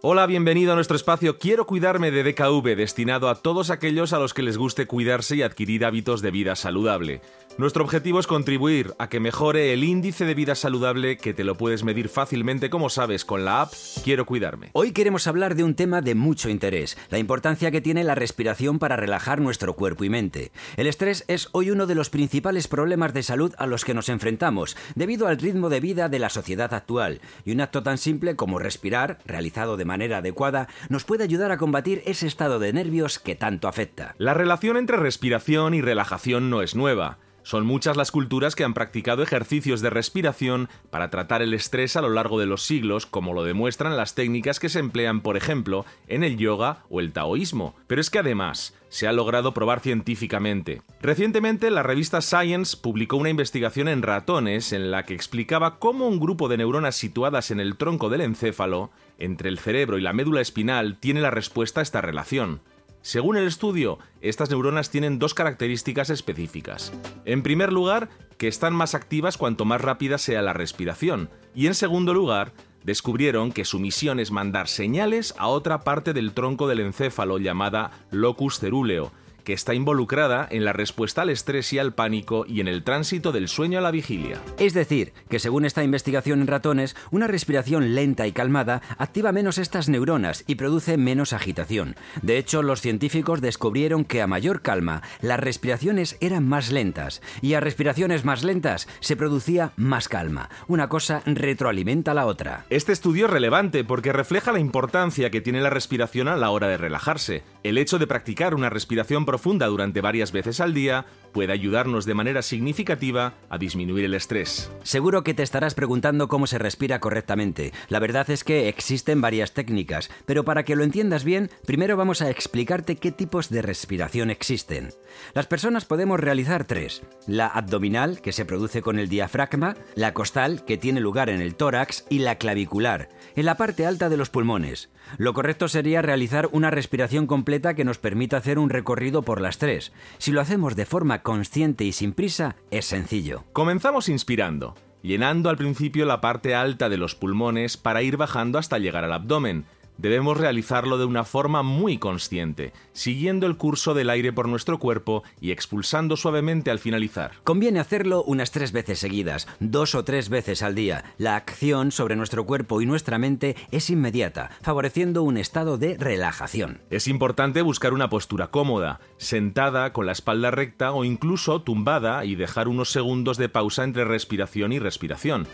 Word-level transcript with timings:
Hola, 0.00 0.26
bienvenido 0.26 0.70
a 0.70 0.74
nuestro 0.76 0.94
espacio 0.94 1.40
Quiero 1.40 1.66
cuidarme 1.66 2.12
de 2.12 2.22
DKV, 2.22 2.76
destinado 2.76 3.28
a 3.28 3.34
todos 3.34 3.70
aquellos 3.70 4.12
a 4.12 4.20
los 4.20 4.32
que 4.32 4.44
les 4.44 4.56
guste 4.56 4.86
cuidarse 4.86 5.34
y 5.34 5.42
adquirir 5.42 5.84
hábitos 5.84 6.22
de 6.22 6.30
vida 6.30 6.54
saludable. 6.54 7.20
Nuestro 7.58 7.82
objetivo 7.82 8.20
es 8.20 8.28
contribuir 8.28 8.94
a 9.00 9.08
que 9.08 9.18
mejore 9.18 9.72
el 9.72 9.82
índice 9.82 10.24
de 10.24 10.34
vida 10.34 10.54
saludable 10.54 11.16
que 11.16 11.34
te 11.34 11.42
lo 11.42 11.56
puedes 11.56 11.82
medir 11.82 12.08
fácilmente, 12.08 12.70
como 12.70 12.88
sabes, 12.88 13.24
con 13.24 13.44
la 13.44 13.62
app 13.62 13.72
Quiero 14.04 14.26
cuidarme. 14.26 14.70
Hoy 14.74 14.92
queremos 14.92 15.26
hablar 15.26 15.56
de 15.56 15.64
un 15.64 15.74
tema 15.74 16.00
de 16.00 16.14
mucho 16.14 16.50
interés, 16.50 16.96
la 17.10 17.18
importancia 17.18 17.72
que 17.72 17.80
tiene 17.80 18.04
la 18.04 18.14
respiración 18.14 18.78
para 18.78 18.94
relajar 18.94 19.40
nuestro 19.40 19.74
cuerpo 19.74 20.04
y 20.04 20.08
mente. 20.08 20.52
El 20.76 20.86
estrés 20.86 21.24
es 21.26 21.48
hoy 21.50 21.72
uno 21.72 21.88
de 21.88 21.96
los 21.96 22.10
principales 22.10 22.68
problemas 22.68 23.12
de 23.12 23.24
salud 23.24 23.52
a 23.58 23.66
los 23.66 23.84
que 23.84 23.92
nos 23.92 24.08
enfrentamos, 24.08 24.76
debido 24.94 25.26
al 25.26 25.38
ritmo 25.38 25.68
de 25.68 25.80
vida 25.80 26.08
de 26.08 26.20
la 26.20 26.28
sociedad 26.28 26.72
actual, 26.72 27.20
y 27.44 27.50
un 27.50 27.60
acto 27.60 27.82
tan 27.82 27.98
simple 27.98 28.36
como 28.36 28.60
respirar, 28.60 29.18
realizado 29.26 29.76
de 29.76 29.84
manera 29.84 30.18
adecuada, 30.18 30.68
nos 30.90 31.02
puede 31.02 31.24
ayudar 31.24 31.50
a 31.50 31.58
combatir 31.58 32.04
ese 32.06 32.28
estado 32.28 32.60
de 32.60 32.72
nervios 32.72 33.18
que 33.18 33.34
tanto 33.34 33.66
afecta. 33.66 34.14
La 34.16 34.32
relación 34.32 34.76
entre 34.76 34.96
respiración 34.96 35.74
y 35.74 35.80
relajación 35.80 36.50
no 36.50 36.62
es 36.62 36.76
nueva. 36.76 37.18
Son 37.48 37.64
muchas 37.64 37.96
las 37.96 38.10
culturas 38.10 38.54
que 38.54 38.62
han 38.62 38.74
practicado 38.74 39.22
ejercicios 39.22 39.80
de 39.80 39.88
respiración 39.88 40.68
para 40.90 41.08
tratar 41.08 41.40
el 41.40 41.54
estrés 41.54 41.96
a 41.96 42.02
lo 42.02 42.10
largo 42.10 42.38
de 42.38 42.44
los 42.44 42.62
siglos, 42.62 43.06
como 43.06 43.32
lo 43.32 43.42
demuestran 43.42 43.96
las 43.96 44.14
técnicas 44.14 44.60
que 44.60 44.68
se 44.68 44.80
emplean, 44.80 45.22
por 45.22 45.38
ejemplo, 45.38 45.86
en 46.08 46.24
el 46.24 46.36
yoga 46.36 46.84
o 46.90 47.00
el 47.00 47.14
taoísmo. 47.14 47.74
Pero 47.86 48.02
es 48.02 48.10
que 48.10 48.18
además 48.18 48.74
se 48.90 49.08
ha 49.08 49.14
logrado 49.14 49.54
probar 49.54 49.80
científicamente. 49.80 50.82
Recientemente, 51.00 51.70
la 51.70 51.82
revista 51.82 52.20
Science 52.20 52.76
publicó 52.76 53.16
una 53.16 53.30
investigación 53.30 53.88
en 53.88 54.02
ratones 54.02 54.74
en 54.74 54.90
la 54.90 55.06
que 55.06 55.14
explicaba 55.14 55.78
cómo 55.78 56.06
un 56.06 56.20
grupo 56.20 56.48
de 56.48 56.58
neuronas 56.58 56.96
situadas 56.96 57.50
en 57.50 57.60
el 57.60 57.78
tronco 57.78 58.10
del 58.10 58.20
encéfalo, 58.20 58.90
entre 59.18 59.48
el 59.48 59.58
cerebro 59.58 59.96
y 59.96 60.02
la 60.02 60.12
médula 60.12 60.42
espinal, 60.42 60.98
tiene 61.00 61.22
la 61.22 61.30
respuesta 61.30 61.80
a 61.80 61.82
esta 61.82 62.02
relación. 62.02 62.60
Según 63.02 63.36
el 63.36 63.46
estudio, 63.46 63.98
estas 64.20 64.50
neuronas 64.50 64.90
tienen 64.90 65.18
dos 65.18 65.34
características 65.34 66.10
específicas. 66.10 66.92
En 67.24 67.42
primer 67.42 67.72
lugar, 67.72 68.08
que 68.38 68.48
están 68.48 68.74
más 68.74 68.94
activas 68.94 69.36
cuanto 69.36 69.64
más 69.64 69.80
rápida 69.80 70.18
sea 70.18 70.42
la 70.42 70.52
respiración. 70.52 71.30
Y 71.54 71.66
en 71.66 71.74
segundo 71.74 72.14
lugar, 72.14 72.52
descubrieron 72.84 73.52
que 73.52 73.64
su 73.64 73.78
misión 73.78 74.20
es 74.20 74.30
mandar 74.30 74.68
señales 74.68 75.34
a 75.38 75.48
otra 75.48 75.80
parte 75.80 76.12
del 76.12 76.32
tronco 76.32 76.68
del 76.68 76.80
encéfalo 76.80 77.38
llamada 77.38 77.90
locus 78.10 78.58
cerúleo, 78.58 79.12
que 79.48 79.54
está 79.54 79.72
involucrada 79.72 80.46
en 80.50 80.66
la 80.66 80.74
respuesta 80.74 81.22
al 81.22 81.30
estrés 81.30 81.72
y 81.72 81.78
al 81.78 81.94
pánico 81.94 82.44
y 82.46 82.60
en 82.60 82.68
el 82.68 82.84
tránsito 82.84 83.32
del 83.32 83.48
sueño 83.48 83.78
a 83.78 83.80
la 83.80 83.90
vigilia. 83.90 84.38
Es 84.58 84.74
decir, 84.74 85.14
que 85.30 85.38
según 85.38 85.64
esta 85.64 85.82
investigación 85.82 86.42
en 86.42 86.48
ratones, 86.48 86.94
una 87.10 87.28
respiración 87.28 87.94
lenta 87.94 88.26
y 88.26 88.32
calmada 88.32 88.82
activa 88.98 89.32
menos 89.32 89.56
estas 89.56 89.88
neuronas 89.88 90.44
y 90.46 90.56
produce 90.56 90.98
menos 90.98 91.32
agitación. 91.32 91.96
De 92.20 92.36
hecho, 92.36 92.62
los 92.62 92.82
científicos 92.82 93.40
descubrieron 93.40 94.04
que 94.04 94.20
a 94.20 94.26
mayor 94.26 94.60
calma, 94.60 95.00
las 95.22 95.40
respiraciones 95.40 96.18
eran 96.20 96.46
más 96.46 96.70
lentas 96.70 97.22
y 97.40 97.54
a 97.54 97.60
respiraciones 97.60 98.26
más 98.26 98.44
lentas 98.44 98.86
se 99.00 99.16
producía 99.16 99.72
más 99.76 100.10
calma. 100.10 100.50
Una 100.66 100.90
cosa 100.90 101.22
retroalimenta 101.24 102.10
a 102.10 102.14
la 102.14 102.26
otra. 102.26 102.66
Este 102.68 102.92
estudio 102.92 103.24
es 103.24 103.32
relevante 103.32 103.82
porque 103.82 104.12
refleja 104.12 104.52
la 104.52 104.60
importancia 104.60 105.30
que 105.30 105.40
tiene 105.40 105.62
la 105.62 105.70
respiración 105.70 106.28
a 106.28 106.36
la 106.36 106.50
hora 106.50 106.68
de 106.68 106.76
relajarse. 106.76 107.44
El 107.62 107.78
hecho 107.78 107.98
de 107.98 108.06
practicar 108.06 108.54
una 108.54 108.68
respiración 108.68 109.24
profunda 109.24 109.37
durante 109.42 110.00
varias 110.00 110.32
veces 110.32 110.60
al 110.60 110.74
día 110.74 111.06
puede 111.32 111.52
ayudarnos 111.52 112.04
de 112.04 112.14
manera 112.14 112.42
significativa 112.42 113.34
a 113.48 113.58
disminuir 113.58 114.04
el 114.04 114.14
estrés. 114.14 114.70
Seguro 114.82 115.22
que 115.22 115.34
te 115.34 115.42
estarás 115.42 115.74
preguntando 115.74 116.28
cómo 116.28 116.46
se 116.46 116.58
respira 116.58 117.00
correctamente. 117.00 117.72
La 117.88 117.98
verdad 117.98 118.28
es 118.30 118.44
que 118.44 118.68
existen 118.68 119.20
varias 119.20 119.52
técnicas, 119.52 120.10
pero 120.26 120.44
para 120.44 120.64
que 120.64 120.76
lo 120.76 120.84
entiendas 120.84 121.24
bien, 121.24 121.50
primero 121.66 121.96
vamos 121.96 122.22
a 122.22 122.30
explicarte 122.30 122.96
qué 122.96 123.12
tipos 123.12 123.50
de 123.50 123.62
respiración 123.62 124.30
existen. 124.30 124.90
Las 125.34 125.46
personas 125.46 125.84
podemos 125.84 126.20
realizar 126.20 126.64
tres. 126.64 127.02
La 127.26 127.46
abdominal, 127.46 128.20
que 128.20 128.32
se 128.32 128.44
produce 128.44 128.82
con 128.82 128.98
el 128.98 129.08
diafragma, 129.08 129.76
la 129.94 130.14
costal, 130.14 130.64
que 130.64 130.76
tiene 130.76 131.00
lugar 131.00 131.28
en 131.28 131.40
el 131.40 131.54
tórax, 131.54 132.04
y 132.08 132.20
la 132.20 132.36
clavicular, 132.36 133.08
en 133.36 133.46
la 133.46 133.56
parte 133.56 133.86
alta 133.86 134.08
de 134.08 134.16
los 134.16 134.30
pulmones. 134.30 134.90
Lo 135.16 135.32
correcto 135.32 135.68
sería 135.68 136.02
realizar 136.02 136.48
una 136.52 136.70
respiración 136.70 137.26
completa 137.26 137.74
que 137.74 137.84
nos 137.84 137.98
permita 137.98 138.36
hacer 138.36 138.58
un 138.58 138.68
recorrido 138.68 139.17
por 139.22 139.40
las 139.40 139.58
tres. 139.58 139.92
Si 140.18 140.32
lo 140.32 140.40
hacemos 140.40 140.76
de 140.76 140.86
forma 140.86 141.22
consciente 141.22 141.84
y 141.84 141.92
sin 141.92 142.12
prisa, 142.12 142.56
es 142.70 142.86
sencillo. 142.86 143.44
Comenzamos 143.52 144.08
inspirando, 144.08 144.74
llenando 145.02 145.50
al 145.50 145.56
principio 145.56 146.06
la 146.06 146.20
parte 146.20 146.54
alta 146.54 146.88
de 146.88 146.96
los 146.96 147.14
pulmones 147.14 147.76
para 147.76 148.02
ir 148.02 148.16
bajando 148.16 148.58
hasta 148.58 148.78
llegar 148.78 149.04
al 149.04 149.12
abdomen 149.12 149.66
Debemos 149.98 150.36
realizarlo 150.36 150.96
de 150.96 151.04
una 151.04 151.24
forma 151.24 151.64
muy 151.64 151.98
consciente, 151.98 152.72
siguiendo 152.92 153.48
el 153.48 153.56
curso 153.56 153.94
del 153.94 154.10
aire 154.10 154.32
por 154.32 154.48
nuestro 154.48 154.78
cuerpo 154.78 155.24
y 155.40 155.50
expulsando 155.50 156.16
suavemente 156.16 156.70
al 156.70 156.78
finalizar. 156.78 157.32
Conviene 157.42 157.80
hacerlo 157.80 158.22
unas 158.22 158.52
tres 158.52 158.70
veces 158.70 159.00
seguidas, 159.00 159.48
dos 159.58 159.96
o 159.96 160.04
tres 160.04 160.28
veces 160.28 160.62
al 160.62 160.76
día. 160.76 161.04
La 161.18 161.34
acción 161.34 161.90
sobre 161.90 162.14
nuestro 162.14 162.46
cuerpo 162.46 162.80
y 162.80 162.86
nuestra 162.86 163.18
mente 163.18 163.56
es 163.72 163.90
inmediata, 163.90 164.50
favoreciendo 164.62 165.24
un 165.24 165.36
estado 165.36 165.78
de 165.78 165.96
relajación. 165.98 166.80
Es 166.90 167.08
importante 167.08 167.62
buscar 167.62 167.92
una 167.92 168.08
postura 168.08 168.46
cómoda, 168.46 169.00
sentada 169.16 169.92
con 169.92 170.06
la 170.06 170.12
espalda 170.12 170.52
recta 170.52 170.92
o 170.92 171.04
incluso 171.04 171.62
tumbada 171.62 172.24
y 172.24 172.36
dejar 172.36 172.68
unos 172.68 172.92
segundos 172.92 173.36
de 173.36 173.48
pausa 173.48 173.82
entre 173.82 174.04
respiración 174.04 174.72
y 174.72 174.78
respiración. 174.78 175.48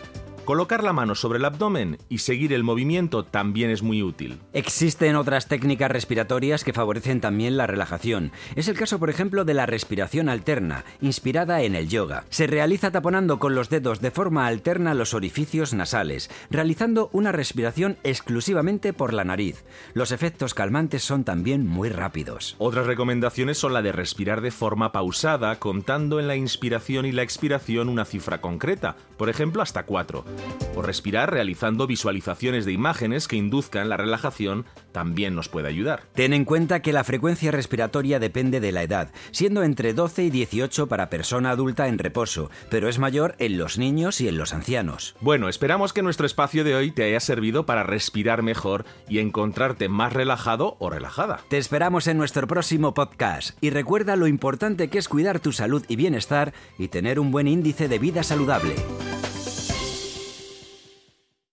Colocar 0.45 0.83
la 0.83 0.93
mano 0.93 1.15
sobre 1.15 1.39
el 1.39 1.45
abdomen 1.45 1.97
y 2.07 2.19
seguir 2.19 2.53
el 2.53 2.63
movimiento 2.63 3.25
también 3.25 3.71
es 3.71 3.81
muy 3.81 4.03
útil. 4.03 4.39
Existen 4.53 5.15
otras 5.15 5.47
técnicas 5.47 5.89
respiratorias 5.89 6.63
que 6.63 6.71
favorecen 6.71 7.19
también 7.19 7.57
la 7.57 7.65
relajación. 7.65 8.31
Es 8.55 8.67
el 8.67 8.77
caso, 8.77 8.99
por 8.99 9.09
ejemplo, 9.09 9.43
de 9.43 9.55
la 9.55 9.65
respiración 9.65 10.29
alterna, 10.29 10.85
inspirada 11.01 11.63
en 11.63 11.73
el 11.73 11.89
yoga. 11.89 12.25
Se 12.29 12.45
realiza 12.45 12.91
taponando 12.91 13.39
con 13.39 13.55
los 13.55 13.71
dedos 13.71 14.01
de 14.01 14.11
forma 14.11 14.45
alterna 14.45 14.93
los 14.93 15.15
orificios 15.15 15.73
nasales, 15.73 16.29
realizando 16.51 17.09
una 17.11 17.31
respiración 17.31 17.97
exclusivamente 18.03 18.93
por 18.93 19.13
la 19.13 19.23
nariz. 19.23 19.63
Los 19.95 20.11
efectos 20.11 20.53
calmantes 20.53 21.01
son 21.01 21.23
también 21.23 21.65
muy 21.65 21.89
rápidos. 21.89 22.55
Otras 22.59 22.85
recomendaciones 22.85 23.57
son 23.57 23.73
la 23.73 23.81
de 23.81 23.91
respirar 23.91 24.41
de 24.41 24.51
forma 24.51 24.91
pausada, 24.91 25.57
contando 25.57 26.19
en 26.19 26.27
la 26.27 26.35
inspiración 26.35 27.07
y 27.07 27.11
la 27.11 27.23
expiración 27.23 27.89
una 27.89 28.05
cifra 28.05 28.41
concreta, 28.41 28.95
por 29.17 29.29
ejemplo 29.29 29.63
hasta 29.63 29.87
4 29.87 30.34
o 30.75 30.81
respirar 30.81 31.31
realizando 31.31 31.87
visualizaciones 31.87 32.65
de 32.65 32.73
imágenes 32.73 33.27
que 33.27 33.37
induzcan 33.37 33.89
la 33.89 33.97
relajación 33.97 34.65
también 34.91 35.35
nos 35.35 35.49
puede 35.49 35.67
ayudar. 35.67 36.03
Ten 36.13 36.33
en 36.33 36.45
cuenta 36.45 36.81
que 36.81 36.93
la 36.93 37.03
frecuencia 37.03 37.51
respiratoria 37.51 38.19
depende 38.19 38.59
de 38.59 38.71
la 38.71 38.83
edad, 38.83 39.11
siendo 39.31 39.63
entre 39.63 39.93
12 39.93 40.23
y 40.23 40.29
18 40.29 40.87
para 40.87 41.09
persona 41.09 41.51
adulta 41.51 41.87
en 41.87 41.97
reposo, 41.97 42.49
pero 42.69 42.87
es 42.87 42.99
mayor 42.99 43.35
en 43.39 43.57
los 43.57 43.77
niños 43.77 44.21
y 44.21 44.27
en 44.27 44.37
los 44.37 44.53
ancianos. 44.53 45.15
Bueno, 45.21 45.49
esperamos 45.49 45.93
que 45.93 46.01
nuestro 46.01 46.25
espacio 46.25 46.63
de 46.63 46.75
hoy 46.75 46.91
te 46.91 47.03
haya 47.03 47.19
servido 47.19 47.65
para 47.65 47.83
respirar 47.83 48.41
mejor 48.41 48.85
y 49.09 49.19
encontrarte 49.19 49.89
más 49.89 50.13
relajado 50.13 50.77
o 50.79 50.89
relajada. 50.89 51.41
Te 51.49 51.57
esperamos 51.57 52.07
en 52.07 52.17
nuestro 52.17 52.47
próximo 52.47 52.93
podcast 52.93 53.57
y 53.61 53.69
recuerda 53.69 54.15
lo 54.15 54.27
importante 54.27 54.89
que 54.89 54.97
es 54.97 55.09
cuidar 55.09 55.39
tu 55.39 55.51
salud 55.51 55.83
y 55.87 55.95
bienestar 55.95 56.53
y 56.77 56.87
tener 56.87 57.19
un 57.19 57.31
buen 57.31 57.47
índice 57.47 57.87
de 57.87 57.99
vida 57.99 58.23
saludable. 58.23 58.75